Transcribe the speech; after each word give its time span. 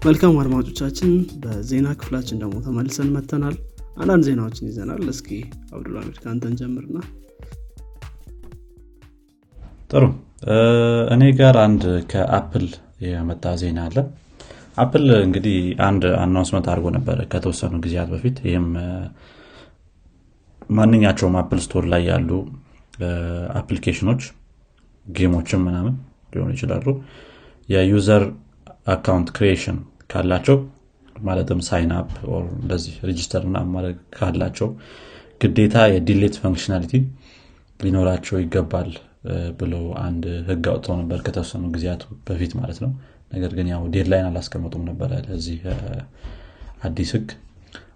መልካም 0.00 0.34
አድማጮቻችን 0.42 1.10
በዜና 1.42 1.88
ክፍላችን 1.98 2.38
ደግሞ 2.42 2.56
ተመልሰን 2.66 3.08
መተናል 3.14 3.56
አንዳንድ 3.96 4.22
ዜናዎችን 4.28 4.68
ይዘናል። 4.70 5.02
እስኪ 5.12 5.28
አብዱልሚድ 5.72 6.16
ከአንተን 6.22 6.54
ጀምርና 6.60 6.98
ጥሩ። 9.90 10.04
እኔ 11.14 11.22
ጋር 11.40 11.56
አንድ 11.64 11.82
ከአፕል 12.12 12.66
የመጣ 13.06 13.52
ዜና 13.62 13.80
አለ። 13.88 13.96
አፕል 14.76 15.06
እንግዲህ 15.20 15.58
አንድ 15.88 16.04
announcement 16.20 16.66
አድርጎ 16.72 16.88
ነበረ 16.96 17.26
ከተወሰኑ 17.32 17.80
ጊዜያት 17.86 18.10
በፊት። 18.14 18.36
ይህም 18.48 18.68
ማንኛቸውም 20.70 21.36
Apple 21.40 21.60
Store 21.64 21.86
ላይ 21.92 22.04
ያሉ 22.10 22.30
applicationኦች 23.60 24.22
gameኦችም 25.06 25.64
ምናምን 25.68 25.94
ሊሆኑ 26.32 26.50
ይችላሉ። 26.56 26.86
የ 27.68 27.87
user 27.87 28.24
account 28.86 29.28
creation 29.36 29.78
ካላቸው 30.10 30.56
ማለትም 31.22 31.60
sign 31.66 31.90
up 31.96 32.12
እንደዚህ 32.56 32.94
register 33.08 33.42
ምና 33.54 33.62
ማድረግ 33.74 33.96
ካላቸው 34.16 34.68
ግዴታ 35.40 35.76
የ 35.92 36.02
delete 36.02 36.34
functionality 36.42 36.94
ሊኖራቸው 37.80 38.36
ይገባል 38.42 38.90
ብለው 39.60 39.84
አንድ 40.04 40.24
ህግ 40.48 40.64
አውጥተው 40.72 40.94
ነበር 41.00 41.18
ከተወሰኑ 41.26 41.64
ጊዜያት 41.74 42.02
በፊት 42.28 42.52
ማለት 42.60 42.78
ነው። 42.84 42.90
ነገር 43.32 43.52
ግን 43.58 43.66
ያው 43.72 43.82
deadline 43.94 44.26
አላስቀመጡም 44.30 44.84
ነበረ 44.90 45.10
ለዚህ 45.26 45.58
አዲስ 46.88 47.10
ህግ። 47.16 47.28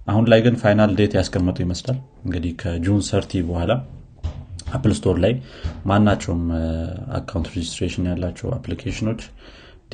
አሁን 0.09 0.25
ላይ 0.31 0.41
ግን 0.47 0.55
final 0.63 0.91
date 0.99 1.13
ያስቀመጡ 1.19 1.57
ይመስላል። 1.65 1.99
እንግዲህ 2.25 2.53
ከ 2.63 2.76
June 2.76 3.03
thirty 3.11 3.43
በኋላ 3.49 3.73
Apple 4.75 4.93
Store 4.99 5.17
ላይ 5.25 5.33
ማናቸውም 5.87 6.43
account 7.19 7.49
registration 7.55 8.09
ያላቸው 8.11 8.49
አፕሊኬሽኖች 8.57 9.23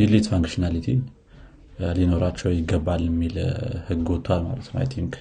delete 0.00 0.26
functionality 0.32 0.86
ሊኖራቸው 1.96 2.50
ይገባል 2.56 3.02
የሚል 3.08 3.36
ህግ 3.86 4.06
ወጥቷል 4.14 4.40
ማለት 4.46 4.66
ነው። 4.70 4.82
think 4.94 5.12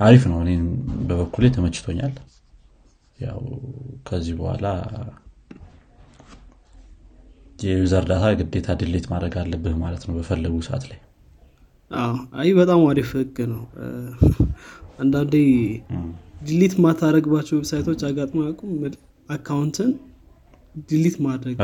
አሪፍ 0.00 0.22
ነው። 0.30 0.38
እኔም 0.44 0.64
በበኩሌ 1.08 1.44
ተመችቶኛል። 1.56 2.14
ያው 3.18 3.40
ከዚህ 4.06 4.34
በኋላ 4.38 4.66
የ 7.58 7.73
user 7.73 8.04
data 8.10 8.24
ግዴታ 8.40 8.68
delete 8.80 9.06
ማድረግ 9.12 9.34
አለብህ 9.42 9.74
ማለት 9.82 10.02
ነው 10.06 10.14
በፈለጉ 10.16 10.54
ሰዓት 10.68 10.84
ላይ። 10.90 10.98
አይ 12.40 12.48
በጣም 12.58 12.80
አሪፍ 12.90 13.10
ህግ 13.18 13.36
ነው። 13.52 13.62
አንዳንዴ 15.00 15.34
delete 16.46 16.74
ማታረግባቸው 16.84 17.54
websiteኦች 17.58 18.00
አጋጥሞህ 18.08 18.40
ያቃል 18.48 18.72
account 19.28 19.76
ን 19.76 19.90
delete 20.90 21.16
ማድረግ 21.26 21.58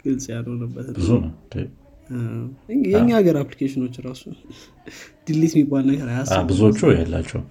ግልጽ 0.00 0.24
ያልሆነበት 0.32 0.86
ብዙ 0.98 1.08
ነው 1.22 1.32
የእኛ 2.86 3.08
ሀገር 3.18 3.36
አፕሊኬሽኖች 3.40 3.96
ራሱ 4.06 4.22
delete 5.26 5.52
የሚባል 5.56 5.84
ነገር 5.90 6.06
ብዙዎቹ 6.48 6.80
የላቸውም 6.94 7.42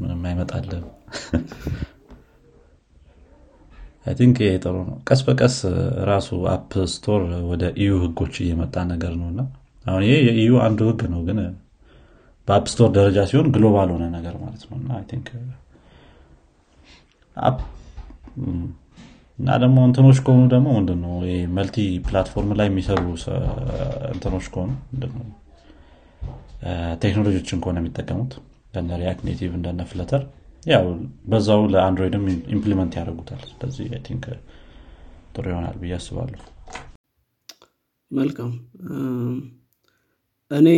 ምንም 0.00 0.22
አይመጣለን 0.28 0.84
think 4.18 4.36
ይሄ 4.44 4.54
ጥሩ 4.62 4.76
ነው። 4.86 4.96
ቀስ 5.08 5.20
በቀስ 5.26 5.56
ራሱ 6.08 6.38
App 6.52 6.72
Store 6.94 7.20
ወደ 7.50 7.64
EU 7.82 7.92
ህጎች 8.04 8.34
እየመጣ 8.44 8.76
ነገር 8.92 9.12
ነው 9.20 9.28
እና 9.32 9.42
አሁን 9.84 10.02
ይሄ 10.06 10.14
የ 10.28 10.40
EU 10.40 10.52
አንዱ 10.64 10.80
ህግ 10.90 11.02
ነው 11.12 11.20
ግን 11.28 11.38
በ 12.48 12.55
App 12.55 12.66
Store 12.72 12.88
ደረጃ 12.96 13.18
ሲሆን 13.30 13.48
global 13.54 13.88
ሆነ 13.94 14.04
ነገር 14.16 14.34
ማለት 14.42 14.62
ነው 14.68 14.76
እና 14.80 14.90
እና 19.38 19.56
ደግሞ 19.62 19.78
እንትኖች 19.88 20.18
ከሆኑ 20.24 20.42
ደግሞ 20.52 20.68
ምንድነው 20.76 21.14
multi 21.56 21.76
platform 22.06 22.50
ላይ 22.58 22.66
የሚሰሩ 22.70 23.04
እንትኖች 24.12 24.46
ከሆኑ 24.54 24.70
ቴክኖሎጂዎችን 27.02 27.60
ከሆነ 27.62 27.78
የሚጠቀሙት 27.82 28.32
እንደነ 28.68 28.98
React 29.00 29.22
Native 29.28 29.50
እንደነ 29.58 29.82
Flutter 29.90 30.22
ያው 30.66 30.84
በዛው 31.30 31.62
ለ 31.72 31.81
Android 31.81 32.15
ም 32.15 32.24
implement 32.54 32.92
ያደርጉታል። 32.98 33.40
ስለዚህ 33.52 33.86
think 34.06 34.24
ጥሩ 35.34 35.44
ይሆናል 35.52 35.76
ብዬ 35.82 35.94
አስባለሁ። 35.98 36.40
መልካም። 38.10 38.52
እኔ 40.50 40.68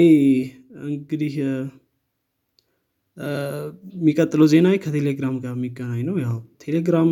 እንግዲህ 0.88 1.34
የሚቀጥለው 3.96 4.46
ዜና 4.52 4.68
ከቴሌግራም 4.84 5.36
ጋር 5.42 5.52
የሚገናኝ 5.56 6.00
ነው። 6.08 6.16
ያው 6.24 6.34
ቴሌግራም 6.64 7.10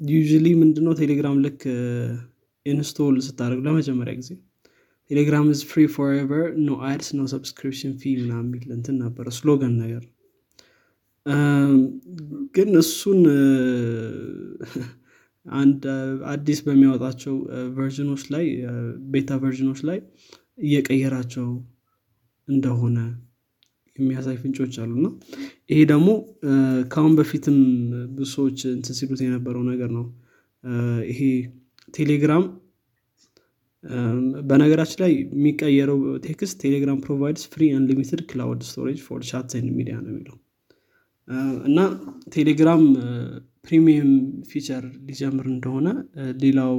usually 0.00 0.46
ምንድነው 0.60 0.94
ቴሌግራም 1.00 1.36
ልክ 1.44 1.60
install 2.66 3.14
ስታደርግ 3.26 3.60
ለመጀመሪያ 3.66 4.14
ጊዜ 4.20 4.30
Telegram 5.10 5.46
is 5.52 5.62
free 5.70 5.82
forever 5.94 6.46
no 6.66 6.76
ads 6.88 7.08
no 7.16 7.24
subscription 7.32 7.92
fee 8.00 8.12
ምና 8.20 8.32
የሚል 8.40 8.64
እንትን 8.76 8.96
ነበረ 9.04 9.26
slogan 9.36 9.74
ነገር። 9.82 10.04
ግን 12.56 12.70
እሱን 12.80 13.20
አንድ 15.46 15.82
አዲስ 16.30 16.60
በሚያወጣቸው 16.66 17.34
versionኦች 17.76 18.22
ላይ 18.34 18.46
beta 19.12 19.36
versionኦች 19.42 19.80
ላይ 19.88 19.98
እየቀየራቸው 20.64 21.46
እንደሆነ 22.48 22.98
የሚያሳይ 23.96 24.36
ፍንጮች 24.42 24.74
አሉና 24.82 25.06
ይሄ 25.70 25.78
ደግሞ 25.90 26.08
ከአሁን 26.92 27.14
በፊትም 27.18 27.56
ብዙ 28.16 28.28
ሰዎች 28.34 28.58
እንትን 28.72 28.96
ሲሉት 28.98 29.20
የነበረው 29.24 29.62
ነገር 29.70 29.90
ነው። 29.96 30.04
ይሄ 31.10 31.20
ቴሌግራም 31.94 32.44
በነገራችን 34.48 35.00
ላይ 35.02 35.12
የሚቀየረው 35.32 35.98
text 36.24 36.56
Telegram 36.62 36.98
provides 37.04 37.44
free 37.52 37.62
unlimited 37.76 38.20
cloud 38.30 38.62
storage 38.68 38.98
for 39.06 39.20
chat 39.28 39.50
ሚዲያ 39.78 39.96
ነው 40.00 40.10
የሚለው። 40.12 40.36
እና 41.68 41.78
Telegram 42.34 42.82
premium 43.64 44.10
feature 44.50 44.84
ሊጀምር 45.06 45.46
እንደሆነ 45.54 45.88
ሌላው 46.42 46.74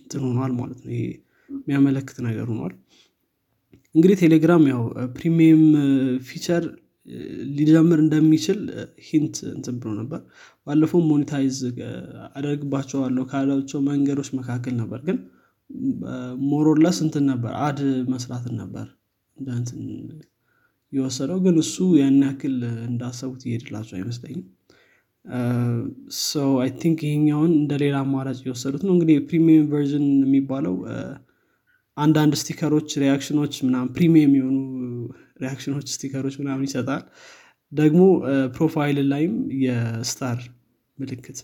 እንትን 0.00 0.22
ሆኗል 0.28 0.52
ማለት 0.60 0.80
ነው። 0.84 0.92
ይሄ 0.94 1.04
የሚያመለክት 1.48 2.18
ነገር 2.26 2.46
ሆኗል። 2.52 2.74
እንግዲህ 3.94 4.16
ቴሌግራም 4.22 4.64
ያው 4.70 4.82
premium 5.16 5.62
feature 6.28 6.64
ሊጀምር 7.56 7.98
እንደሚችል 8.04 8.58
hint 9.06 9.36
እንትን 9.52 9.76
ብሎ 9.80 9.90
ነበር። 10.00 10.20
ባለፈው 10.66 11.00
monetize 11.10 11.58
አደርግባቸዋለሁ 12.38 13.24
ካላቸው 13.30 13.80
መንገዶች 13.88 14.30
መካከል 14.38 14.74
ነበር። 14.82 15.00
ግን 15.08 15.18
more 16.50 16.69
or 16.69 16.79
less 16.79 16.98
እንትን 17.06 17.24
ነበር 17.32 17.52
ad 17.64 17.80
መስራትን 18.12 18.54
ነበር 18.62 18.86
እንትን 19.36 19.80
የወሰደው። 20.92 21.38
ግን 21.44 21.56
እሱ 21.62 21.76
ያን 21.98 22.18
ያክል 22.24 22.54
እንዳሰቡት 22.88 23.42
ይሄድላቸው 23.48 23.96
አይመስለኝም። 23.98 24.44
so 26.24 26.50
I 26.62 26.70
think 26.82 26.98
ይሄኛውን 27.06 27.52
እንደ 27.58 27.72
ሌላ 27.82 27.96
አማራጭ 28.04 28.38
የወሰዱት 28.46 28.82
ነው። 28.86 28.92
እንግዲህ 28.94 29.16
premium 29.30 29.66
version 29.72 30.06
የሚባለው 30.24 30.76
አንዳንድ 31.96 32.34
ስቲከሮች 32.40 32.90
ሪያክሽኖች 33.02 33.54
ምናምን 33.66 33.88
ፕሪሚየም 33.94 34.32
የሆኑ 34.38 34.56
ሪያክሽኖች 35.40 35.86
ስቲከሮች 35.94 36.34
ምናምን 36.42 36.66
ይሰጣል። 36.68 37.02
ደግሞ 37.72 38.02
profile 38.56 38.98
ላይም 39.08 39.34
የ 39.64 39.89
star 39.89 40.38
ምልክት 40.98 41.38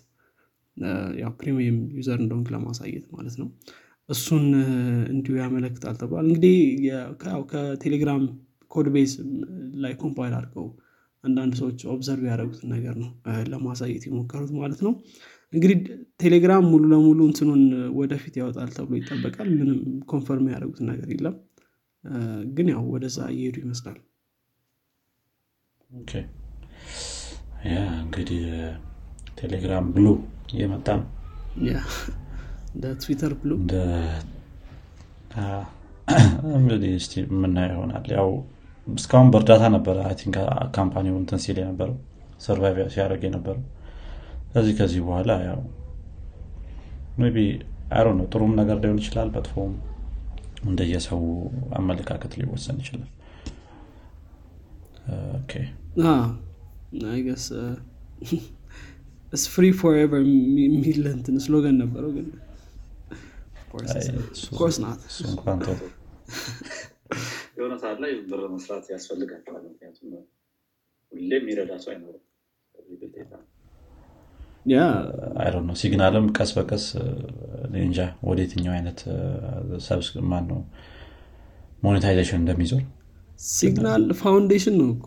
ያው 1.16 1.32
premium 1.41 1.77
user 1.99 2.19
እንደሆንክ 2.22 2.49
ለማሳየት 2.54 3.04
ማለት 3.12 3.34
ነው። 3.41 3.49
እሱን 4.09 4.47
እንዲሁ 5.12 5.34
ያመለክታል 5.41 5.94
ተብሏል። 6.00 6.27
እንግዲህ 6.28 6.56
ከ 7.53 7.67
Telegram 7.67 8.22
code 8.71 8.89
base 8.95 9.12
ላይ 9.83 9.93
compile 10.03 10.33
አድርገው 10.38 10.66
አንዳንድ 11.25 11.53
ሰዎች 11.60 11.78
observe 11.93 12.25
ያደረጉትን 12.31 12.69
ነገር 12.75 12.94
ነው 13.03 13.10
ለማሳየት 13.53 14.03
የሞከሩት 14.09 14.53
ማለት 14.59 14.81
ነው። 14.87 14.93
እንግዲህ 15.53 15.77
ቴሌግራም 16.21 16.65
ሙሉ 16.71 16.84
ለሙሉ 16.93 17.21
እንትኑን 17.28 17.62
ወደፊት 17.98 18.34
ያወጣል 18.41 18.71
ተብሎ 18.77 18.95
ይጠበቃል። 19.01 19.48
ምንም 19.54 19.78
confirm 20.13 20.47
ያደረጉት 20.53 20.80
ነገር 20.91 21.09
የለም 21.15 21.36
ግን 22.56 22.66
ያው 22.72 22.83
ወደዛ 22.95 23.18
እየሄዱ 23.33 23.56
ይመስላል። 23.62 23.98
እንግዲህ 28.01 28.42
Telegram 29.39 29.86
Blue 29.95 30.07
እየመጣ 30.53 30.89
ነው። 30.98 31.06
እንደ 32.74 32.84
Twitter 33.03 33.33
Blue። 33.41 33.51
እንግዲህ 36.56 36.92
ስ 37.03 37.12
የምናየው 37.21 37.72
ይሆናል። 37.74 38.07
ያው 38.16 38.28
እስካሁን 38.86 39.28
በእርዳታ 39.33 39.65
ነበረ። 39.74 39.98
think 40.21 40.36
company 40.77 41.08
ው 41.08 41.16
እንትን 41.21 41.41
ሲል 41.45 41.59
የነበረው 41.62 41.97
survive 42.45 42.78
ሲያደርግ 42.95 43.22
የነበረው። 43.28 43.65
ከዚህ 44.53 44.74
ከዚህ 44.78 45.00
በኋላ 45.07 45.33
ያው 45.47 45.60
ቢ 47.34 47.39
አሮ 47.95 48.07
ነው 48.18 48.27
ጥሩም 48.33 48.53
ነገር 48.60 48.77
ሊሆን 48.83 48.98
ይችላል 49.03 49.28
መጥፎም 49.34 49.72
እንደየሰው 50.65 51.22
አመለካከት 51.78 52.33
ሊወሰን 52.41 52.78
ይችላል 52.83 53.11
አይገስ 57.09 57.47
ፍሪ 59.49 59.66
ፎርቨር 59.78 60.22
የሚል 60.65 61.01
እንትን 61.13 61.37
ስሎገን 61.45 61.77
ነበረው 61.83 62.11
ግን 62.16 62.27
ኮርስ 64.53 64.77
ናት 64.83 65.01
እሱ 65.09 65.21
እንኳን 65.31 65.59
ተው። 65.65 65.77
የሆነ 67.57 67.75
ሰዓት 67.83 67.99
ላይ 68.03 68.13
ብር 68.28 68.43
መስራት 68.55 68.87
ያስፈልጋቸዋል። 68.93 69.65
ምክንያቱም 69.67 70.13
ሁሌ 71.13 71.31
የሚረዳ 71.39 71.72
ሰው 71.84 71.91
አይኖርም። 71.93 72.22
ስለዚህ 72.75 72.97
ግዴታ 73.03 73.33
ያ 73.34 73.43
አይ 74.45 74.53
ነው 75.63 75.75
ሲግናልም 75.81 76.27
ቀስ 76.37 76.51
በቀስ 76.57 76.84
እንጃ 77.81 77.99
ወደ 78.22 78.39
የትኛው 78.45 78.72
አይነት 78.77 79.01
ሰብስ 79.87 80.09
ማን 80.31 80.45
ነው 80.51 80.61
ሞኔታይዜሽን 81.83 82.41
እንደሚዞር። 82.41 82.83
Signal 83.51 84.04
Foundation 84.21 84.75
ነው 84.81 84.89
እኮ 84.95 85.07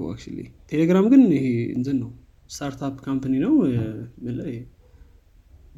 ቴሌግራም 0.72 1.06
ግን 1.14 1.22
ይሄ 1.36 1.46
እንትን 1.76 1.98
ነው 2.04 2.10
startup 2.50 2.96
company 3.06 3.34
ነው። 3.46 3.54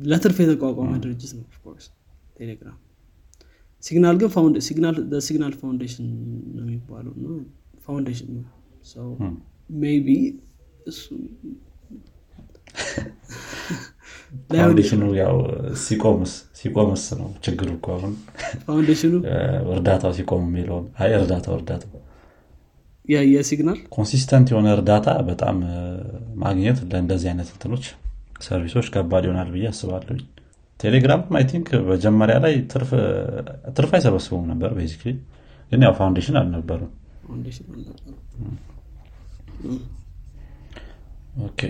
ለትርፍ 0.03 0.37
የተቋቋመ 0.43 0.91
ድርጅት 1.03 1.31
ነው 1.37 1.45
of 1.49 1.58
course 1.58 1.85
Telegram። 2.37 2.77
Signal 3.83 4.15
ግን 4.21 4.29
Signal 5.21 5.53
Foundation 5.61 6.07
ነው 6.55 6.63
የሚባለው 6.65 7.13
እና 7.17 7.27
foundation 7.85 8.29
ነው። 8.37 8.45
so 8.85 9.07
maybe 9.79 10.07
እሱ 10.87 11.01
ላይሆን 11.17 11.57
foundation 14.53 14.95
ኡ 14.95 15.03
ያው 15.19 15.35
ሲቆምስ 15.83 16.31
ሲቆምስ 16.59 17.03
ነው 17.19 17.29
ችግሩ 17.45 17.69
እኮ 17.77 17.87
አሁን። 17.95 18.13
foundation 18.65 19.02
ኡ? 19.02 19.13
እርዳታው 19.73 20.11
ሲቆም 20.17 20.43
የሚለውን 20.47 20.85
አይ 21.01 21.11
እርዳታው። 21.19 21.55
እርዳታው 21.59 21.93
የ 23.27 23.40
Signal 23.40 23.77
consistent 23.93 24.47
የሆነ 24.51 24.67
እርዳታ 24.75 25.07
በጣም 25.29 25.55
ማግኘት 26.41 26.79
ለእንደዚህ 26.89 27.29
አይነት 27.31 27.49
እንትኖች 27.53 27.85
service 28.45 28.72
ኦች 28.72 28.87
ከባድ 28.93 29.23
ይሆናል 29.27 29.49
ብዬ 29.53 29.65
አስባለሁ። 29.71 30.17
Telegram 30.79 31.21
I 31.37 31.45
think 31.49 31.69
መጀመሪያ 31.89 32.35
ላይ 32.43 32.53
ትርፍ 33.73 33.91
አይሰበስቡም 33.95 34.45
ነበር 34.51 34.71
basically 34.77 35.09
ግን 35.71 35.81
ያው 35.85 35.93
foundation 35.97 36.37
አልነበሩም 36.41 36.91
okay 41.47 41.61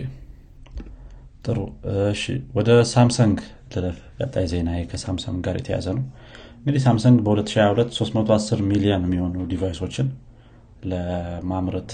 ጥሩ። 1.39 1.59
እሺ 2.07 2.23
ወደ 2.55 2.69
Samsung 2.91 3.37
ልለፍ። 3.73 3.97
ቀጣይ 4.19 4.45
ዜና 4.51 4.69
ከ 4.91 5.02
Samsung 5.02 5.39
ጋር 5.45 5.55
የተያዘ 5.59 5.87
ነው። 5.97 6.03
እንግዲህ 6.59 6.81
Samsung 6.85 7.17
በ2022 7.25 7.93
310 7.99 8.61
ሚሊዮን 8.71 9.03
የሚሆኑ 9.07 9.45
device 9.51 9.79
ኦችን 9.79 10.07
ለማምረት 10.91 11.91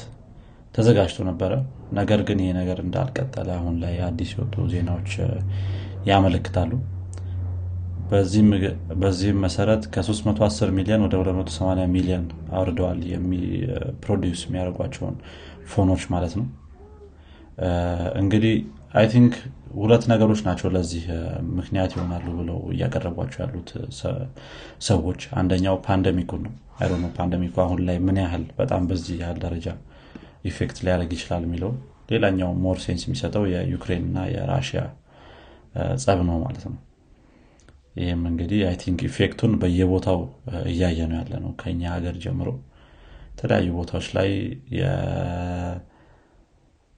ተዘጋጅቶ 0.76 1.20
ነበረ። 1.28 1.52
ነገር 1.94 2.20
ግን 2.28 2.40
ይሄ 2.44 2.52
ነገር 2.60 2.78
እንዳልቀጠለ 2.86 3.50
አሁን 3.58 3.76
ላይ 3.84 3.96
አዲስ 4.08 4.30
የወጡ 4.34 4.66
ዜናዎች 4.74 5.12
ያመለክታሉ። 6.10 6.72
በዚህም 9.02 9.40
መሰረት 9.44 9.84
ከ310 9.94 10.74
ሚሊዮን 10.78 11.04
ወደ 11.06 11.16
280 11.22 11.88
ሚሊዮን 11.96 12.26
አውርደዋል 12.58 13.00
produce 14.04 14.42
የሚያደርጓቸውን 14.48 15.16
phone 15.72 15.89
ኦች 15.89 16.04
ማለት 16.14 16.34
ነው። 16.40 16.46
እንግዲህ 18.22 18.56
I 18.96 19.06
think 19.12 19.34
ሁለት 19.78 20.04
ነገሮች 20.12 20.42
ናቸው 20.46 20.68
ለዚህ 20.76 21.06
ምክንያት 21.56 21.92
ይሆናሉ 21.96 22.26
ብለው 22.38 22.60
እያቀረቧቸው 22.74 23.40
ያሉት 23.44 23.70
ሰዎች። 24.88 25.22
አንደኛው 25.40 25.76
pandemic 25.88 26.23
ኡ 26.23 26.32
ነው። 26.44 26.54
I 26.80 26.88
know 26.96 27.10
pandemic 27.18 27.48
ኡ 27.48 27.56
አሁን 27.66 27.80
ላይ 27.88 27.98
ምን 28.06 28.18
ያህል 28.24 28.44
በጣም 28.60 28.84
በዚህ 28.90 29.18
ያህል 29.24 29.38
ደረጃ 29.46 29.68
effect 30.50 30.78
ሊያደርግ 30.86 31.12
ይችላል 31.16 31.44
የሚለው 31.48 31.72
ሌላኛው 32.12 32.50
more 32.64 32.80
sense 32.84 33.04
የሚሰጠው 33.06 33.44
የዩክሬን 33.52 34.04
እና 34.10 34.26
የራሽያ 34.34 34.82
ጸብ 36.04 36.20
ነው 36.28 36.38
ማለት 36.44 36.66
ነው። 36.68 36.78
ይህም 37.96 38.22
እንግዲህ 38.30 38.62
I 38.70 38.76
think 38.82 39.02
effect 39.08 39.35
ኡን 39.35 39.54
በየቦታው 39.62 40.20
እያየ 40.72 41.00
ነው 41.12 41.18
ያለ 41.20 41.34
ነው 41.44 41.52
ከኛ 41.62 41.82
ሀገር 41.96 42.16
ጀምሮ። 42.24 42.50
የተለያዩ 43.32 43.70
ቦታዎች 43.78 44.08
ላይ 44.18 44.30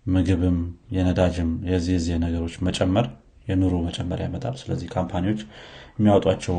የምግብም 0.07 0.57
የነዳጅም 0.95 1.49
የዚህ 1.69 1.93
የዚህ 1.95 2.17
ነገሮች 2.23 2.53
መጨመር 2.67 3.07
የኑሮ 3.47 3.75
መጨመር 3.87 4.19
ያመጣል። 4.23 4.55
ስለዚህ 4.61 4.87
company 4.93 5.24
ዎች 5.24 5.41
የሚያወጧቸው 5.97 6.57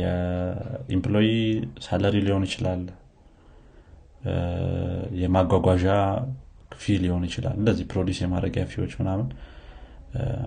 የ 0.00 0.26
employee 0.26 1.28
salary 1.84 2.16
ሊሆን 2.26 2.44
ይችላል 2.48 2.82
የማጓጓዣ 5.20 5.86
fee 6.80 6.96
ሊሆን 7.02 7.24
ይችላል። 7.28 7.54
እንደዚህ 7.60 7.84
produce 7.92 8.18
የማድረጊያ 8.22 8.64
fee 8.72 8.81
ዎች 8.81 8.92
ምናምን 9.00 9.28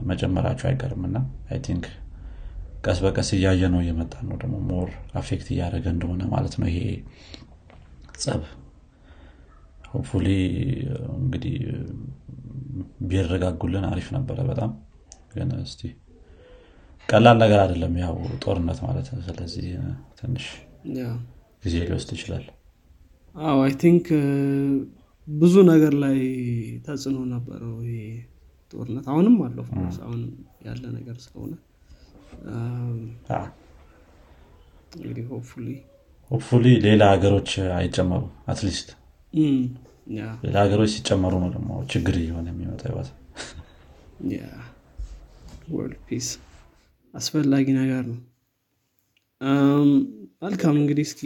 መጨመራቸው 0.10 0.68
አይቀርም። 0.70 1.04
እና 1.10 1.18
I 1.52 1.60
think 1.68 1.86
ቀስ 2.86 2.98
በቀስ 3.04 3.30
እያየ 3.38 3.70
ነው 3.74 3.82
እየመጣ 3.84 4.14
ነው። 4.30 4.36
ደግሞ 4.42 4.56
more 4.70 4.90
affect 5.20 5.48
እያደረገ 5.54 5.86
እንደሆነ 5.96 6.24
ማለት 6.34 6.56
ነው 6.62 6.68
ይሄ 6.72 6.80
ጸብ 8.18 8.42
hopefully 9.94 10.28
እንግዲህ 11.18 11.56
ቢረጋጉልን 13.10 13.86
አሪፍ 13.90 14.08
ነበረ 14.16 14.40
በጣም። 14.50 14.72
ግን 15.34 15.50
እስቲ 15.62 15.82
ቀላል 17.10 17.38
ነገር 17.44 17.60
አይደለም 17.64 17.94
ያው 18.02 18.16
ጦርነት 18.44 18.80
ማለት 18.86 19.08
ነው። 19.14 19.22
ስለዚህ 19.28 19.66
ትንሽ 20.20 20.46
ጊዜ 21.64 21.76
ሊወስድ 21.84 22.12
ይችላል። 22.16 22.46
አዎ 23.36 23.58
I 23.66 23.74
think 23.84 24.08
ብዙ 25.28 25.56
ነገር 25.72 25.94
ላይ 26.04 26.18
ተጽዕኖ 26.86 27.20
ነበረው 27.34 27.76
ይሄ 27.88 28.00
ጦርነት። 28.74 29.06
አሁንም 29.12 29.36
አለው 29.46 29.66
አሁንም 30.02 30.32
ያለ 30.68 30.84
ነገር 30.98 31.16
ስለሆነ። 31.26 31.54
እንግዲህ 34.98 35.26
hopefully 36.32 36.66
ሌላ 36.86 37.04
ሀገሮች 37.14 37.50
አይጨመሩ 37.78 38.22
at 38.48 38.60
least 38.60 38.90
ሌላ 40.44 40.56
ሀገሮች 40.64 40.92
ሲጨመሩ 40.96 41.34
ነው 41.44 41.50
ደግሞ 41.54 41.70
ችግር 41.92 42.16
እየሆነ 42.20 42.48
የሚመጣ 42.52 42.82
world 45.74 46.00
peace 46.08 46.28
አስፈላጊ 47.14 47.68
ነገር 47.80 48.04
ነው። 48.10 48.20
መልካም 50.42 50.76
እንግዲህ 50.82 51.06
እስኪ 51.08 51.22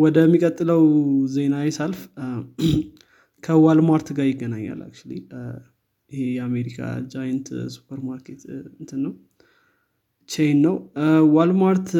ወደሚቀጥለው 0.00 0.82
ዜና 1.34 1.54
ሳልፍ 1.76 2.00
ከ 3.42 3.57
Walmart 3.57 4.08
ጋር 4.16 4.26
ይገናኛል 4.28 4.80
actually 4.86 5.12
አ፣ 5.34 5.42
ይሄ 6.10 6.20
የአሜሪካ 6.36 6.78
giant 7.12 7.46
supermarket 7.74 8.40
አ፣ 8.48 8.58
እንትን 8.78 9.00
ነው። 9.06 9.12
chain 10.28 10.58
ነው 10.64 10.76
Walmart 11.34 11.90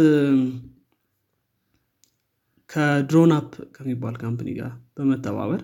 ከ 2.71 3.33
DroneUp 3.37 3.53
ከሚባል 3.75 4.15
company 4.23 4.49
ጋር 4.59 4.73
በመተባበር 4.97 5.63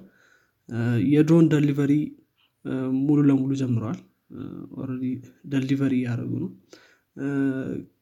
የ 1.08 1.19
drone 1.19 1.46
delivery 1.52 1.92
ሙሉ 3.00 3.18
ለሙሉ 3.28 3.52
ጀምረዋል 3.60 3.98
delivery 5.52 5.94
እያደረጉ 6.00 6.32
ነው። 6.44 6.50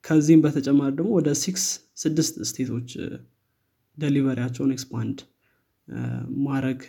ከዚህም 0.04 0.42
በተጨማሪ 0.44 0.90
ደግሞ 0.98 1.10
ወደ 1.18 1.30
ሲክስ 1.42 1.64
ስድስት 1.96 2.34
state 2.50 2.73
ኦች 2.73 2.90
delivery 3.96 4.32
ያቸውን 4.32 4.72
expand 4.76 5.18
ማድረግ 6.46 6.80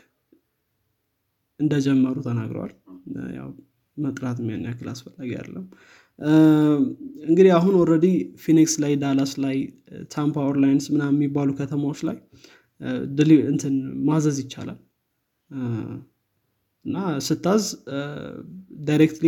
እንደጀመሩ 1.59 2.15
ተናግረዋል። 2.27 2.73
ያው 3.37 3.49
መጥራት 3.97 4.37
ያን 4.45 4.63
ያክል 4.67 4.87
አስፈላጊ 4.93 5.29
አይደለም 5.33 5.65
እንግዲህ 7.27 7.51
አሁን 7.57 7.73
already 7.79 8.07
ፊኒክስ 8.43 8.73
ላይ 8.83 8.93
ዳላስ 8.95 9.31
ላይ 9.43 9.55
ታምፓ 10.11 10.35
ኦርላይንስ 10.49 10.85
ምናምን 10.93 11.15
የሚባሉ 11.17 11.49
ከተማዎች 11.59 11.99
ላይ 12.09 12.17
እንትን 13.51 13.75
ማዘዝ 14.07 14.37
ይቻላል። 14.43 14.79
እና 16.85 16.95
ስታዝ 17.27 17.63
directly 18.87 19.25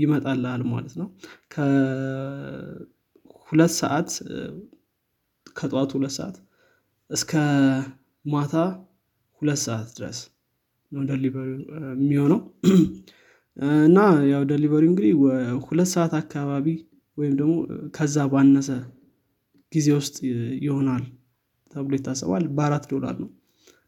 ይመጣልሃል 0.00 0.62
ማለት 0.72 0.94
ነው። 1.00 1.08
ከሁለት 1.54 2.92
ሰዓት 3.80 4.10
ከጠዋቱ 5.56 5.90
ሁለት 5.98 6.14
ሰዓት 6.18 6.36
እስከ 7.10 7.32
ማታ 8.24 8.54
ሁለት 9.42 9.60
ሰዓት 9.66 9.88
ድረስ 9.96 10.18
ነው 10.92 11.02
ደሊቨሪ 11.08 11.48
የሚሆነው 11.96 12.40
እና 13.86 13.98
ያው 14.30 14.42
ደሊቨሪ 14.50 14.84
እንግዲህ 14.90 15.12
ሁለት 15.64 15.88
ሰዓት 15.94 16.12
አካባቢ 16.20 16.66
ወይም 17.18 17.34
ደግሞ 17.40 17.54
ከዛ 17.96 18.24
ባነሰ 18.32 18.68
ጊዜ 19.72 19.88
ውስጥ 19.98 20.16
ይሆናል 20.64 21.02
ተብሎ 21.72 21.92
ይታሰባል። 21.98 22.44
በአራት 22.56 22.84
ዶላር 22.92 23.16
ነው። 23.22 23.30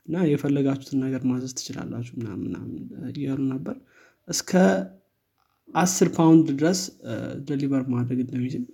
እና 0.08 0.24
የፈለጋችሁትን 0.30 1.00
ነገር 1.04 1.22
ማዘዝ 1.30 1.52
ትችላላችሁ 1.58 2.14
ምናምን 2.16 2.74
እያሉ 3.12 3.40
ነበር። 3.52 3.76
እስከ 4.28 4.50
አስር 5.74 6.08
ፓውንድ 6.16 6.46
ድረስ 6.52 6.80
deliver 7.48 7.84
ማድረግ 7.94 8.18
እንደሚችል 8.24 8.64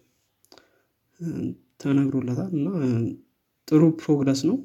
ተነግሮለታል። 1.83 2.51
እና 2.59 2.69
ጥሩ 3.69 3.83
progress 4.01 4.41
ነው 4.51 4.57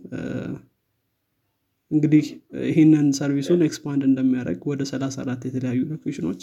እንግዲህ 1.94 2.26
ይህንን 2.70 3.08
service 3.18 3.46
ኡን 3.46 3.62
expand 3.68 4.04
እንደሚያደርግ 4.08 4.62
ወደ 4.72 4.82
34 4.90 5.48
የተለያዩ 5.50 5.82
location 5.92 6.25
ኖች 6.25 6.42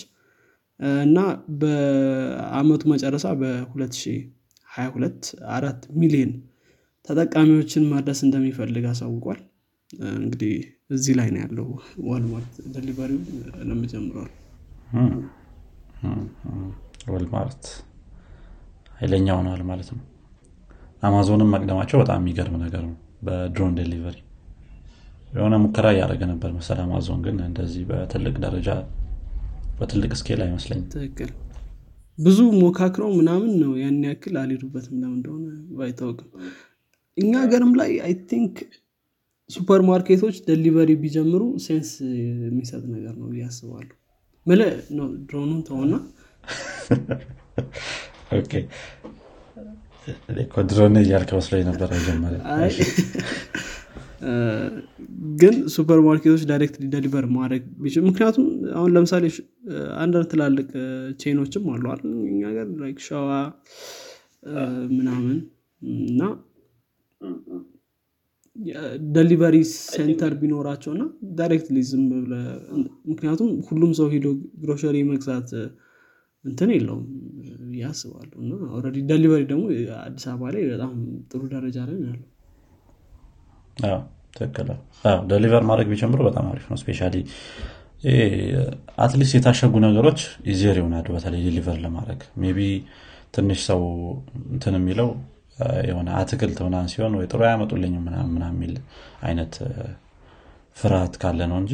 እና 1.05 1.19
በአመቱ 1.61 2.83
መጨረሻ 2.93 3.27
በ2022 3.41 5.27
አራት 5.57 5.81
ሚሊዮን 6.01 6.33
ተጠቃሚዎችን 7.09 7.85
ማድረስ 7.93 8.21
እንደሚፈልግ 8.27 8.85
አሳውቋል። 8.91 9.41
እንግዲህ 10.19 10.55
እዚህ 10.91 11.15
ላይ 11.19 11.29
ነው 11.35 11.41
ያለው 11.45 11.69
Walmart 12.09 12.55
delivery 12.75 13.21
ው 13.71 13.80
ጀምረዋል 13.80 14.31
Walmart 17.13 17.65
ኃይለኛ 18.99 19.29
ሆነዋል 19.39 19.63
ማለት 19.71 19.89
ነው። 19.93 20.01
አማዞንም 21.03 21.53
መቅደማቸው 21.55 21.99
በጣም 22.03 22.19
የሚገርም 22.23 22.57
ነገር 22.65 22.83
ነው። 22.89 22.97
በድሮን 23.27 23.73
delivery 23.79 24.17
የሆነ 25.31 25.55
ሙከራ 25.63 25.87
እያደረገ 25.95 26.23
ነበር 26.31 26.51
መሰል 26.55 26.79
አማዞን 26.85 27.21
ግን 27.27 27.37
እንደዚህ 27.45 27.83
በትልቅ 27.91 28.33
ደረጃ 28.45 28.71
በትልቅ 29.79 30.11
scale 30.21 30.41
አይመስለኝም። 30.47 30.89
ትክክል። 30.95 31.31
ብዙ 32.19 32.39
ሞካክረው 32.59 33.11
ምናምን 33.19 33.53
ነው 33.61 33.71
ያን 33.81 34.01
ያክል 34.09 34.35
አልሄዱበትም 34.41 34.97
ለምን 35.03 35.15
እንደሆነ 35.19 35.47
ባይታወቅም። 35.77 36.29
እኛ 37.17 37.31
ሀገርም 37.43 37.73
ላይ 37.81 37.91
I 38.07 38.13
think 38.31 38.57
ሱፐር 39.51 39.81
ማርኬቶች 39.89 40.37
delivery 40.49 40.91
ቢጀምሩ 41.01 41.43
sense 41.65 41.91
የሚሰጥ 42.45 42.83
ነገር 42.95 43.15
ነው 43.21 43.29
አስባለሁ። 43.47 43.97
ምለ 44.47 44.61
ድሮኑን 45.25 45.61
ተሆና 45.67 45.95
ድሮን 50.71 50.95
እያልክ 51.01 51.31
መስሎኝ 51.37 51.63
ነበር 51.69 51.89
መጀመሪያ 51.97 52.39
ግን 55.41 55.55
ሱፐር 55.75 56.01
ማርኬቶች 56.01 56.43
direct 56.49 56.77
deliver 56.95 57.27
ማድረግ 57.37 57.63
ቢችል 57.83 58.03
ምክንያቱም 58.09 58.47
አሁን 58.75 58.91
ለምሳሌ 58.97 59.25
አንዳንድ 59.99 60.27
ትላልቅ 60.33 60.69
chain 61.21 61.41
ኖችም 61.41 61.65
አሉ? 61.75 61.85
እኛ 62.29 62.43
like 62.83 62.99
ሸዋ 63.07 63.29
ምናምን 64.95 65.39
እና 66.05 66.23
delivery 69.13 69.57
center 69.91 70.33
ቢኖራቸው 70.41 70.91
እና 70.95 71.03
directly 71.39 71.79
ዝም 71.91 72.03
ብለህ 72.15 72.47
ምክንያቱም 73.11 73.51
ሁሉም 73.69 73.93
ሰው 73.99 74.09
ሂዶ 74.15 74.27
ግሮሸሪ 74.63 74.97
መግዛት 75.11 75.51
እንትን 76.45 76.71
የለውም 76.75 77.07
አስባለሁ 77.89 78.37
እና 78.45 78.53
already 78.77 78.99
delivery 79.11 79.43
ደግሞ 79.51 79.65
አዲስ 80.01 80.25
አበባ 80.31 80.51
ላይ 80.55 80.63
በጣም 80.73 80.93
ጥሩ 81.31 81.41
ደረጃ 81.55 81.79
ላይ 81.89 81.97
ያለው 82.03 82.27
ትክክል። 84.37 84.69
deliver 85.31 85.63
ማድረግ 85.69 85.87
ቢጀምሩ 85.93 86.21
በጣም 86.29 86.45
አሪፍ 86.51 86.65
ነው። 86.71 86.79
specia 86.81 87.01
at 88.99 89.09
least 89.09 89.33
የታሸጉ 89.37 89.73
ነገሮች 89.87 90.21
easier 90.47 90.77
ይሆናሉ 90.81 91.07
በተለይ 91.17 91.41
deliver 91.47 91.79
ለማድረግ። 91.85 92.21
maybe 92.43 92.61
ትንሽ 93.35 93.61
ሰው 93.69 93.83
እንትን 94.53 94.75
የሚለው 94.79 95.09
የሆነ 95.89 96.09
አትክልት 96.19 96.59
ምናምን 96.67 96.89
ሲሆን 96.93 97.15
ወይ 97.19 97.27
ጥሩ 97.33 97.41
ምናምን 97.99 98.31
ምናምን 98.35 98.55
የሚል 98.55 98.75
አይነት 99.23 99.55
ፍርሃት 100.77 101.15
ካለ 101.23 101.41
ነው 101.51 101.59
እንጂ 101.63 101.73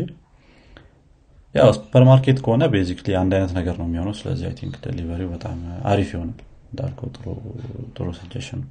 ያው 1.54 1.68
ሱፐርማርኬት 1.76 2.38
ከሆነ 2.44 2.64
basically 2.72 3.14
አንድ 3.20 3.32
አይነት 3.36 3.52
ነገር 3.58 3.74
ነው 3.80 3.86
የሚሆነው። 3.88 4.14
ስለዚህ 4.18 4.46
I 4.48 4.54
think 4.58 4.74
delivery 4.86 5.20
ው 5.20 5.28
በጣም 5.34 5.58
አሪፍ 5.90 6.08
ይሆናል። 6.14 6.40
እንዳልከው 6.70 7.08
ጥሩ 7.96 8.06
ሰጀሽን 8.18 8.62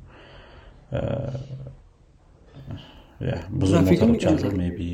ብዙ 3.59 3.71
ሞተሮች 3.85 4.23
አሉ 4.29 4.43
ቢ 4.77 4.87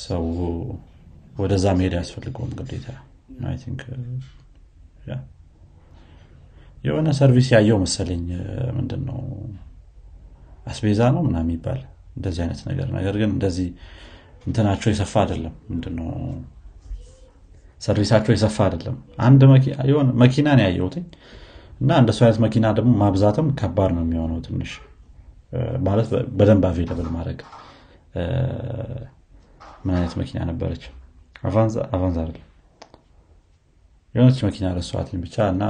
ሰው 0.00 0.24
ወደዛ 1.40 1.64
መሄድ 1.78 1.94
አያስፈልገውም 1.96 2.52
ግዴታ 2.58 2.86
የሆነ 6.84 7.08
service 7.18 7.46
ያየው 7.54 7.78
መሰለኝ 7.82 8.24
ምንድን 8.78 9.02
ነው 9.08 9.20
አስቤዛ 10.66 11.00
ነው 11.14 11.22
ምናምን 11.26 11.46
የሚባል 11.46 11.80
እንደዚህ 12.16 12.40
አይነት 12.44 12.60
ነገር። 12.68 12.88
ነገር 12.96 13.14
ግን 13.20 13.30
እንደዚህ 13.30 13.68
እንትናቸው 14.46 14.88
የሰፋ 14.92 15.14
አይደለም። 15.22 15.54
ምንድነው? 15.70 16.08
service 17.82 18.07
ኣቸው 18.07 18.32
የሰፋ 18.34 18.56
አይደለም። 18.66 18.96
አንድ 19.20 19.40
መኪና 20.22 20.48
ነው 20.58 20.64
ያየሁትኝ 20.66 21.06
እና 21.84 21.92
እንደሱ 22.00 22.18
አይነት 22.24 22.38
መኪና 22.44 22.66
ደግሞ 22.76 22.92
ማብዛትም 23.00 23.48
ከባድ 23.58 23.90
ነው 23.96 24.02
የሚሆነው 24.04 24.38
ትንሽ። 24.46 24.72
ማለት 25.86 26.08
በደንብ 26.38 26.64
አቬለብል 26.68 27.08
ማድረግ። 27.16 27.40
ምን 29.84 29.94
አይነት 29.96 30.14
መኪና 30.20 30.38
ነበረች? 30.50 30.84
አቫንዛ 31.46 31.76
አይደለም 32.22 32.44
የሆነች 34.14 34.38
መኪና 34.46 34.66
ረሷትኝ 34.76 35.18
ብቻ 35.22 35.36
እና 35.52 35.62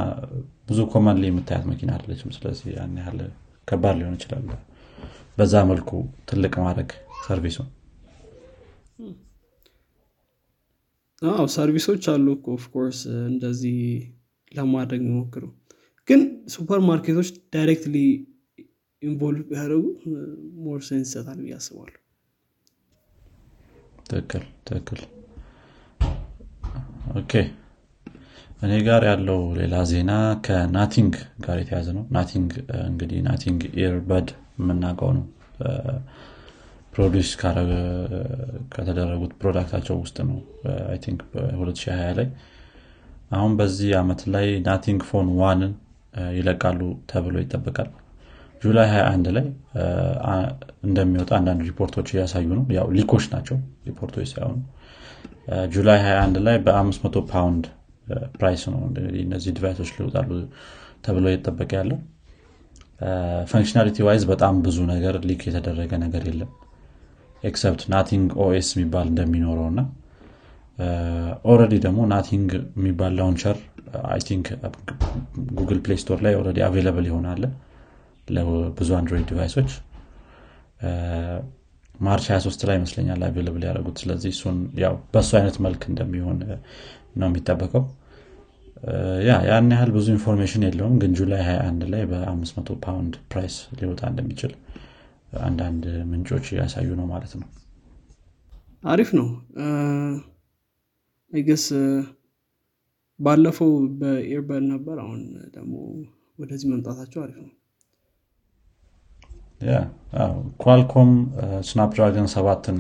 ብዙ 0.69 0.81
ኮመን 0.93 1.19
ላይ 1.21 1.29
የምታያት 1.31 1.65
መኪና 1.71 1.91
አይደለችም። 1.95 2.33
ስለዚህ 2.37 2.69
ያን 2.75 2.97
ያህል 3.01 3.21
ከባድ 3.69 3.97
ሊሆን 4.01 4.17
ይችላል። 4.19 4.45
በዛ 5.39 5.63
መልኩ 5.71 5.91
ትልቅ 6.31 6.55
ማድረግ 6.65 6.91
ሰርቪሱ። 7.27 7.59
አዎ 11.23 11.45
service 11.55 11.87
ኦች 11.87 12.05
አሉ 12.13 12.27
of 12.55 12.66
course 12.66 13.01
እንደዚህ 13.31 13.79
ለማድረግ 14.53 15.01
የሚሞክሩ 15.05 15.45
ግን 16.09 16.21
ሱፐር 16.55 16.81
ማርኬቶች 16.89 17.29
directly 17.55 17.97
involve 19.03 19.45
ቢያደርጉ 19.51 19.85
more 20.65 20.81
sense 20.89 21.09
ይሰጣል 21.09 21.39
ብዬ 21.43 21.55
አስባለሁ። 21.59 22.01
ትክክል 24.09 25.01
okay። 27.21 27.33
እኔ 28.63 28.73
ጋር 28.87 29.03
ያለው 29.09 29.41
ሌላ 29.59 29.77
ዜና 29.91 30.13
ከ 30.47 30.62
Nothing 30.62 31.15
ጋር 31.45 31.57
የተያያዘ 31.61 31.89
ነው። 31.97 32.05
Nothing 32.17 32.51
እንግዲህ 32.85 33.19
Nothing 33.27 33.63
earbud 33.83 34.29
የምናውቀው 34.59 35.11
ነው። 35.19 35.25
produce 36.93 37.31
ከተደረጉት 38.75 39.33
product 39.41 39.69
ኣቸው 39.69 39.97
ውስጥ 40.03 40.19
ነው። 40.29 40.39
think 41.05 41.21
በ2020 41.33 42.13
ላይ። 42.19 42.29
አሁን 43.31 43.53
በዚህ 43.59 43.91
አመት 44.01 44.21
ላይ 44.35 44.47
Nothing 44.67 45.03
Phone 45.09 45.29
One 45.41 45.60
ን 45.60 45.73
ይለቃሉ 46.37 46.81
ተብሎ 47.11 47.37
ይጠበቃል። 47.45 47.89
July 48.63 48.87
21 48.93 49.31
ላይ 49.37 49.47
እንደሚወጣ 50.87 51.31
አንዳንድ 51.39 51.63
ሪፖርቶች 51.71 52.09
እያሳዩ 52.15 52.47
ነው። 52.59 52.65
ያው 52.77 52.87
leak 52.97 53.11
ኦች 53.11 53.25
ናቸው 53.35 53.57
ሪፖርቶች 53.89 54.27
ሳይሆኑ 54.33 54.57
July 55.69 55.99
21 56.05 56.39
ላይ 56.47 56.57
በ500 56.67 57.23
ፓውንድ 57.33 57.65
price 58.37 58.63
ነው 58.73 58.81
እነዚህ 59.25 59.51
device 59.59 59.78
ኦች 59.78 59.91
ሊወጣሉ 59.97 60.31
ተብሎ 61.05 61.25
እየተጠበቀ 61.31 61.71
ያለው 61.81 61.99
functionality 63.51 63.97
wise 64.07 64.25
በጣም 64.31 64.55
ብዙ 64.67 64.79
ነገር 64.93 65.15
leak 65.29 65.43
የተደረገ 65.49 65.93
ነገር 66.05 66.23
የለም። 66.31 66.51
except 67.43 67.83
Nothing 67.93 68.29
OS 68.45 68.69
የሚባል 68.75 69.07
እንደሚኖረው 69.13 69.67
እና 69.73 69.81
already 71.51 71.75
ደግሞ 71.85 72.01
Nothing 72.13 72.51
የሚባል 72.79 73.13
launcher 73.19 73.59
I 74.09 74.21
think 74.27 74.47
Google 75.55 75.81
Play 75.85 75.99
Store 76.03 76.19
ላይ 76.25 76.35
already 76.39 76.61
available 76.67 77.07
ይሆናል 77.11 77.43
ለብዙ 78.29 78.91
Android 78.99 79.27
device 79.31 79.55
ኦች 79.55 79.71
March 82.01 82.25
23 82.31 82.65
ላይ 82.69 82.77
ይመስለኛል 82.79 83.21
available 83.27 83.63
ያደረጉት። 83.67 83.97
ስለዚህ 84.03 84.31
እሱን 84.35 84.57
ያው 84.83 84.95
በእሱ 85.13 85.31
አይነት 85.39 85.57
መልክ 85.65 85.83
እንደሚሆን 85.91 86.39
እ፣ 86.45 86.55
ነው 87.17 87.29
የሚጠበቀው። 87.29 87.85
እ፣ 88.85 88.95
ያ 89.25 89.37
ያን 89.49 89.71
ያህል 89.75 89.91
ብዙ 89.97 90.07
information 90.15 90.65
የለውም 90.67 90.95
ግን 91.03 91.13
July 91.19 91.43
21 91.47 91.85
ላይ 91.93 92.03
በ500 92.11 92.77
ፓውንድ 92.85 93.15
price 93.31 93.57
ሊወጣ 93.79 94.03
እንደሚችል 94.11 94.55
አንዳንድ 95.43 95.85
ምንጮች 96.11 96.47
እያሳዩ 96.53 96.89
ነው 96.99 97.07
ማለት 97.13 97.33
ነው። 97.39 97.49
አሪፍ 98.85 99.09
ነው። 99.19 99.29
I 101.33 101.38
guess 101.38 101.65
ባለፈው 103.21 103.71
በ 104.01 104.17
earbud 104.17 104.65
ነበር። 104.73 104.97
አሁን 105.01 105.21
ደግሞ 105.55 105.75
ወደዚህ 106.39 106.67
መምጣታቸው 106.73 107.21
አሪፍ 107.25 107.39
ነው። 107.45 107.53
Qualcomm 110.63 111.11
Snapdragon 111.69 112.27
ሰባትን 112.35 112.79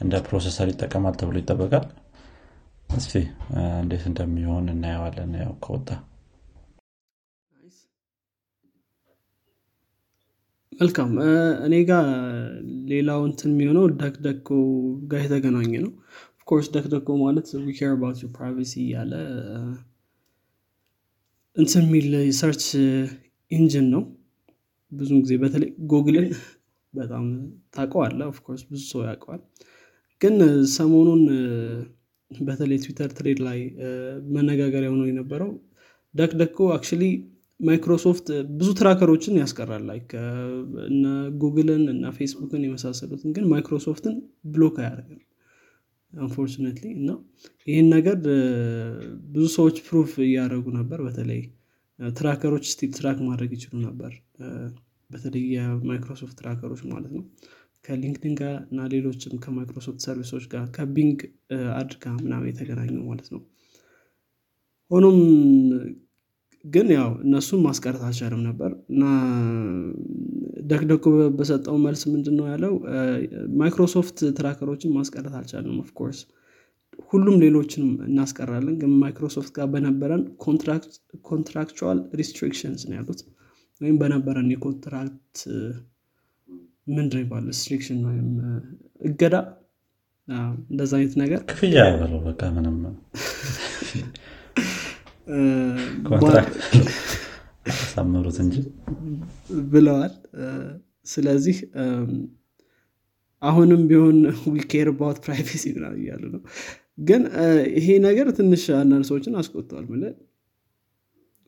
እንደ 0.00 0.14
processor 0.26 0.68
ይጠቀማል 0.72 1.14
ተብሎ 1.20 1.36
ይጠበቃል። 1.42 1.86
እስቲ 2.90 3.12
እንዴት 3.78 4.04
እንደሚሆን 4.10 4.66
እናየዋለን። 4.74 5.32
ያው 5.40 5.54
ከወጣ 5.64 5.88
መልካም። 10.72 11.10
እኔ 11.66 11.74
ጋር 11.90 12.06
ሌላው 12.90 13.20
እንትን 13.28 13.50
የሚሆነው 13.54 13.84
DuckDuckGo 14.00 14.48
ጋር 15.10 15.20
የተገናኘ 15.24 15.72
ነው 15.84 15.92
of 16.46 16.51
course 16.51 16.66
DuckDuckGo 16.74 17.08
ማለት 17.20 17.46
we 17.60 17.72
care 17.76 17.88
about 17.92 18.18
your 18.22 18.28
privacy 18.34 18.72
ያለ 18.92 19.12
እ፣ 19.30 19.56
እንትን 21.56 21.82
የሚል 21.86 22.06
search 22.38 22.64
engine 23.50 23.86
ነው። 23.94 24.02
ብዙን 24.92 25.18
ጊዜ 25.24 25.32
በተለይ 25.42 25.70
ጉግልን 25.92 26.28
በጣም 26.94 27.24
ታውቀዋለህ 27.74 28.20
of 28.32 28.39
course 28.39 28.62
ብዙ 28.68 28.82
ሰው 28.92 29.02
ያውቀዋል። 29.06 29.40
ግን 30.20 30.36
ሰሞኑን 30.76 31.22
በተለይ 32.30 32.78
Twitter 32.84 33.10
thread 33.16 33.40
ላይ 33.46 33.58
መነጋገሪያ 34.36 34.90
ሆኖ 34.92 35.02
የነበረው 35.08 35.50
DuckDuckGo 36.14 36.58
actually 36.72 37.04
Microsoft 37.60 38.26
ብዙ 38.56 38.68
tracker 38.78 39.11
ኦችን 39.11 39.40
ያስቀራል 39.42 39.84
like 39.90 40.10
እነ 40.88 41.04
ጉግልን 41.42 41.84
እና 41.92 42.12
ፌስቡክን 42.16 42.64
የመሳሰሉትን 42.66 43.32
ግን 43.36 43.46
Microsoft 43.52 44.04
ን 44.04 44.16
block 44.52 44.76
አያደርግም 44.82 45.22
unfortunately 46.12 46.86
እና 46.98 47.10
ይህን 47.66 47.88
ነገር 47.94 48.16
ብዙ 49.32 49.44
ሰዎች 49.56 49.76
proof 49.86 50.12
እያደረጉ 50.26 50.66
ነበር። 50.78 50.98
በተለይ 51.06 51.40
tracker 51.98 52.40
ኦች 52.40 52.64
still 52.72 52.90
track 52.96 53.18
ማድረግ 53.28 53.50
ይችሉ 53.56 53.74
ነበር። 53.86 54.12
በተለይ 55.10 55.44
የ 55.54 55.69
Microsoft 55.69 56.36
tracker 56.40 56.65
ኦች 56.65 56.80
ማለት 56.88 57.12
ነው። 57.16 57.24
ከ 57.84 57.94
LinkedIn 57.94 58.34
ጋር 58.40 58.54
እና 58.66 58.86
ሌሎችም 58.92 59.34
ከ 59.44 59.54
Microsoft 59.54 60.00
service 60.06 60.30
ኦች 60.30 60.44
ጋር 60.52 60.64
ከ 60.76 60.90
Bing 60.90 61.18
ad 61.76 61.87
ጋ 61.87 62.04
ምናምን 62.18 62.48
የተገናኙ 62.50 62.96
ማለት 63.08 63.28
ነው። 63.34 63.42
ሆኖም 64.90 65.18
ግን 66.64 66.86
ያው 66.94 67.10
እነሱም 67.24 67.60
ማስቀረት 67.66 68.02
አልቻለም 68.06 68.40
ነበር። 68.46 68.70
እና 68.92 69.02
DuckDuckGo 70.70 71.04
በሰጠው 71.38 71.76
መልስ 71.84 72.02
ምንድን 72.12 72.34
ነው 72.38 72.46
ያለው? 72.52 72.72
Microsoft 73.60 74.18
tracker 74.38 74.68
ኦችን 74.68 74.94
ማስቀረት 74.96 75.34
አልቻለም 75.40 75.76
of 75.84 75.93
course 75.93 76.20
ሁሉም 77.10 77.36
ሌሎችንም 77.42 77.90
እናስቀራለን 78.06 78.76
ግን 78.80 78.92
ማይክሮሶፍት 79.00 79.50
ጋር 79.56 79.66
በነበረን 79.72 80.22
contractual 81.28 81.98
restrictions 82.20 82.82
ነው 82.88 82.96
ያሉት። 82.98 83.20
ወይም 83.80 83.96
በነበረን 84.02 84.48
የ 84.54 84.71
contract 84.71 85.38
ምንድን 86.88 87.20
ይባል 87.22 87.44
restriction 87.52 88.00
ወይም 88.08 88.28
እገዳ? 89.00 89.34
እንደዛ 90.70 90.92
አይነት 90.98 91.14
ነገር 91.22 91.40
ክፍያ 91.50 91.82
በለው 91.98 92.20
በቃ 92.24 92.40
ምንም 92.54 92.76
አሳምሩት 97.72 98.36
እንጂ? 98.44 98.56
ብለዋል። 99.70 100.12
ስለዚህ 101.06 101.56
አሁንም 103.42 103.82
ቢሆን 103.90 104.18
we 104.52 104.64
care 104.64 104.88
about 104.98 105.18
privacy 105.24 105.64
ምናምን 105.76 105.98
እያሉ 106.02 106.22
ነው። 106.34 106.40
ግን 107.00 107.22
ይሄ 107.78 107.88
ነገር 108.06 108.26
ትንሽ 108.38 108.62
አንዳንድ 108.78 109.06
ሰዎችን 109.10 109.34
አስቆጥተዋል 109.40 109.86
ምለ 109.90 110.04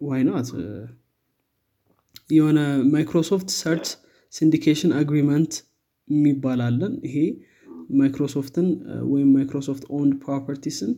ዋይናት 0.00 0.48
የሆነ 2.30 2.58
Microsoft 2.92 3.50
search 3.60 3.86
syndication 4.32 4.92
agreement 4.98 5.52
የሚባላለን 6.08 6.94
ይሄ 7.06 7.16
ማይክሮሶፍትን 7.98 8.66
ወይም 9.12 9.30
Microsoft 9.36 9.84
owned 9.98 10.14
properties 10.24 10.81
ን 10.81 10.92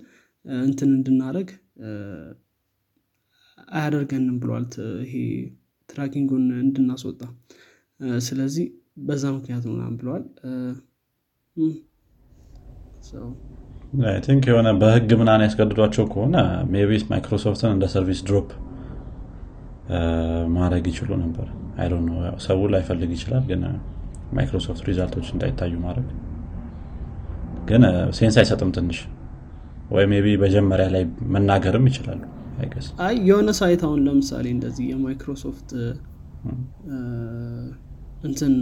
እንትን 0.64 0.90
እንድናደርግ 0.96 1.48
አያደርገንም 3.72 4.36
ብሏል 4.42 4.66
ይሄ 5.04 5.14
tracking 5.88 6.27
ኡን 6.27 6.46
እንድናስወጣ። 6.60 7.20
ስለዚህ 8.26 8.66
በዛ 9.06 9.24
ምክንያት 9.36 9.64
ምናምን 9.70 9.96
ብለዋል። 10.00 10.24
think 14.24 14.44
የሆነ 14.50 14.68
በህግ 14.80 15.10
ምናምን 15.20 15.44
ያስገድዷቸው 15.46 16.04
ከሆነ 16.12 16.36
maybe 16.72 16.90
Microsoft 17.10 17.61
ን 17.61 17.72
እንደ 17.74 17.84
service 17.94 18.20
drop 18.26 18.50
ማድረግ 20.56 20.84
ይችሉ 20.90 21.10
ነበር። 21.22 21.48
ሰው 22.44 22.60
ላይፈልግ 22.72 23.10
ይችላል 23.16 23.44
ግን 23.50 23.62
Microsoft 24.36 24.82
result 24.88 25.12
ኦች 25.12 25.28
እንዳይታዩ 25.34 25.72
ማድረግ። 25.84 26.08
ግን 27.70 27.82
sense 28.18 28.36
አይሰጥም 28.40 28.70
ትንሽ። 28.76 28.98
maybe 29.90 30.36
መጀመሪያ 30.42 30.86
ላይ 30.94 31.02
መናገርም 31.34 31.86
ይችላሉ 31.90 32.20
አይ 33.04 33.14
የሆነ 33.28 33.50
site 33.58 33.82
አሁን 33.86 34.00
ለምሳሌ 34.06 34.46
እንደዚህ 34.56 34.86
የማይክሮሶፍት 34.92 35.70
እንትን 38.22 38.54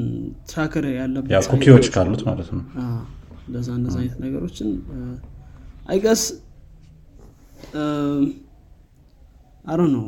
tracker 0.50 0.84
ያለበት 0.94 1.46
cookie 1.52 1.73
ዎች 1.73 1.86
ካሉት 1.94 2.22
ማለት 2.28 2.48
ነው። 2.56 2.62
እንደዛ 3.46 3.68
እንደዛ 3.78 3.96
አይነት 4.02 4.18
ነገሮችን 4.24 4.68
I 5.86 5.92
guess 5.92 6.22
አሮ 9.64 9.80
ነው 9.94 10.04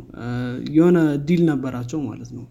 የሆነ 0.75 0.99
deal 1.29 1.43
ነበራቸው 1.51 2.01
ማለት 2.09 2.31
ነው። 2.37 2.45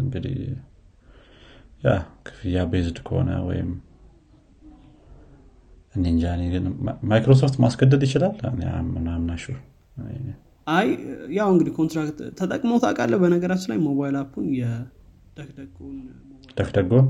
እንግዲህ 0.00 0.36
ያ 1.82 1.92
ክፍያ 2.26 2.64
based 2.72 2.98
ከሆነ 3.06 3.30
ወይም 3.48 3.70
እንጃ 5.94 6.24
ግን 6.52 6.64
ማይክሮሶፍት 7.10 7.56
ማስገደድ 7.62 8.02
ይችላል? 8.06 8.34
ምናምን 8.90 9.30
sure። 9.42 9.58
አይ 10.66 10.88
ያው 11.36 11.48
እንግዲህ 11.52 11.72
contract 11.76 12.18
ተጠቅመው 12.38 12.78
ታውቃለህ 12.82 13.14
በነገራችን 13.22 13.70
ላይ 13.72 13.78
ሞባይል 13.86 14.16
አፑን 14.20 14.46
የደክደጎን 14.58 15.96
ደክደጎን 16.58 17.06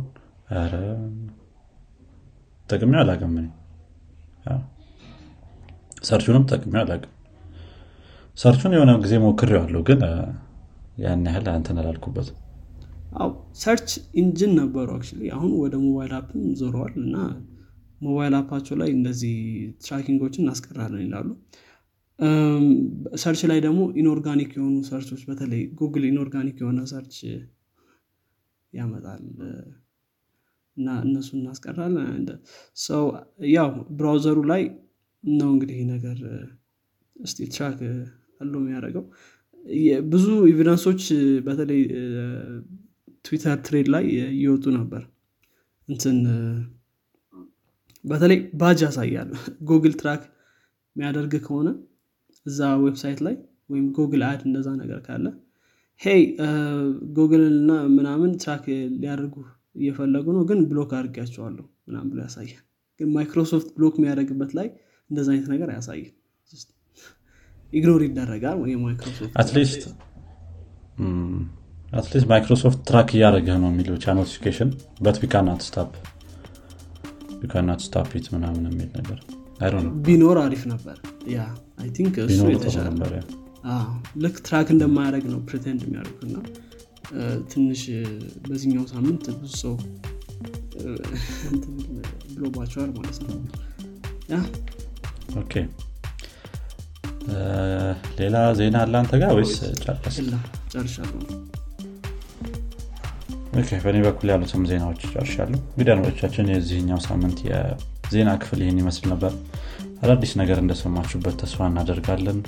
ጠቅሜ 2.69 2.93
አላቅም 3.01 3.35
search 6.09 6.27
ኡንም 6.27 6.45
ተጠቅሜ 6.51 6.75
አላቅም 6.83 7.13
search 8.39 8.60
ኡን 8.60 8.75
የሆነ 8.77 8.91
ጊዜ 9.03 9.15
ሞክሬዋለሁ 9.25 9.81
ግን 9.89 10.01
ያን 11.03 11.25
ያህል 11.29 11.47
እንትን 11.55 11.79
አላልኩበት 11.81 12.29
አው 13.21 13.31
search 13.63 13.91
engine 14.21 14.53
ነበሩ 14.59 14.89
አሁን 15.37 15.51
ወደ 15.63 15.75
mobile 15.85 16.13
app 16.19 16.33
ም 16.33 16.43
ዞረዋል 16.61 16.95
እና 17.05 17.17
mobile 18.01 18.35
app 18.39 18.50
ኣቸው 18.50 18.77
ላይ 18.81 18.91
እንደዚህ 18.97 19.35
tracking 19.85 20.19
ኦችን 20.19 20.45
እናስቀራለን 20.45 21.03
ይላሉ። 21.05 21.29
search 23.23 23.43
ላይ 23.51 23.59
ደግሞ 23.67 23.81
inorganic 24.01 24.51
የሆኑ 24.57 24.77
search 24.89 25.09
ኦች 25.09 25.23
በተለይ 25.29 25.63
Google 25.79 26.05
inorganic 26.11 26.57
የሆነ 26.63 26.81
search 26.91 27.17
ያመጣል። 28.73 29.23
እና 30.77 30.89
እነሱ 31.07 31.29
እናስቀራለን። 31.39 32.27
ሰው 32.79 33.05
ያው 33.55 33.71
browser 33.99 34.30
ኡ 34.30 34.39
ላይ 34.53 34.63
ነው 35.25 35.49
እንግዲህ 35.55 35.81
ነገር 35.93 36.19
እስቲ 37.17 37.49
track 37.55 37.79
አሎ 38.41 38.53
የሚያደርገው። 38.61 39.05
ብዙ 40.11 40.27
evidence 40.51 40.86
ኦች 40.86 41.03
በተለይ 41.47 41.81
Twitter 43.25 43.59
thread 43.67 43.89
ላይ 43.95 44.05
እየወጡ 44.33 44.65
ነበር። 44.79 45.03
እንትን 45.89 46.19
በተለይ 48.05 48.39
ባጅ 48.61 48.81
ያሳያል 48.87 49.31
Google 49.71 49.95
track 50.01 50.23
የሚያደርግ 50.97 51.33
ከሆነ 51.47 51.69
እዛ 52.47 52.69
website 52.85 53.21
ላይ 53.27 53.35
ወይም 53.71 53.87
Google 53.97 54.23
ad 54.29 54.41
እንደዛ 54.49 54.69
ነገር 54.83 55.01
ካለ 55.07 55.27
hey 56.01 56.21
Google 57.17 57.43
እና 57.53 57.73
ምናምን 57.97 58.31
track 58.43 58.65
ሊያደርጉ 58.95 59.35
እየፈለጉ 59.77 60.27
ነው 60.37 60.45
ግን 60.51 60.61
block 60.71 60.93
አድርጊያቸዋለሁ 60.99 61.67
ምናምን 61.89 62.07
ብሎ 62.13 62.19
ያሳያል። 62.27 62.63
ግን 63.01 63.09
Microsoft 63.17 63.69
block 63.77 63.95
የሚያደርግበት 63.99 64.51
ላይ 64.59 64.69
እንደዛ 65.11 65.29
አይነት 65.35 65.49
ነገር 65.55 65.69
አያሳይም። 65.73 66.15
ignore 67.73 68.01
ይደረጋል 68.07 68.57
ወይ 68.63 68.73
ማይክሮሶፍት? 68.85 69.35
at 71.93 72.02
least 72.02 72.27
Microsoft 72.33 72.81
track 72.89 73.09
እያደረገ 73.17 73.49
ነው 73.63 73.71
የሚለው 73.73 73.97
notification። 74.19 74.71
በት 75.01 75.17
ስታፕ 75.67 75.93
ቢካናት 77.41 77.81
ስታፕ 77.85 78.11
ኢት 78.19 78.27
ምናምን 78.35 78.65
የሚል 78.71 78.91
ነገር 78.99 79.19
ቢኖር 80.05 80.37
አሪፍ 80.43 80.63
ነበር። 80.71 80.97
yeah 81.33 81.41
I 81.81 81.89
think 81.97 82.15
እሱ 82.25 82.41
የተሻለ 82.53 82.89
ልክ 84.23 84.37
track 84.47 84.69
እንደማያደርግ 84.75 85.25
ነው 85.33 85.41
pretend 85.49 85.81
የሚያደርጉት 85.87 86.23
እና 86.29 86.37
ትንሽ 87.53 87.83
በዚህኛው 88.47 88.85
ሳምንት 88.93 89.25
ብዙ 89.39 89.53
ሰው 89.63 89.75
ብሎባቸዋል 92.35 92.91
ማለት 92.99 93.19
ነው። 93.25 93.39
okay። 95.43 95.55
ሌላ 98.21 98.37
ዜና 98.59 98.77
አለ 98.85 98.95
አንተ 99.01 99.15
ጋር 99.23 99.33
ወይስ 99.39 99.55
ጨርሻለሁ 100.73 101.19
በእኔ 103.83 103.99
በኩል 104.07 104.29
ያሉትም 104.33 104.67
ዜናዎች 104.71 105.03
ጨርሻለሁ። 105.13 105.59
እንግዲህ 105.65 105.93
አድማጮቻችን 105.95 106.51
የዚህኛው 106.53 107.01
ሳምንት 107.07 107.39
የዜና 107.49 108.31
ክፍል 108.43 108.61
ይህን 108.65 108.81
ይመስል 108.83 109.07
ነበር። 109.13 109.33
አዳዲስ 110.03 110.33
ነገር 110.41 110.61
እንደሰማችሁበት 110.63 111.37
ተስፋ 111.43 111.69
እናደርጋለን። 111.71 112.39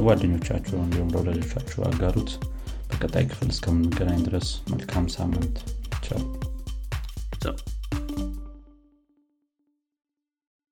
ጓደኞቻችሁ 0.00 0.76
እንዲሁም 0.82 1.10
ለወዳጆቻችሁ 1.14 1.80
አጋሩት። 1.88 2.30
በቀጣይ 2.90 3.26
ክፍል 3.30 3.50
እስከምንገናኝ 3.54 4.20
ድረስ 4.28 4.50
መልካም 4.72 5.08
ሳምንት። 5.16 5.56
ቻው 6.06 6.22